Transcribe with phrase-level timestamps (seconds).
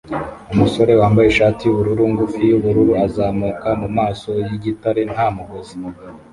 [0.53, 5.75] Umusore wambaye ishati yubururu ngufi yubururu azamuka mumaso yigitare nta mugozi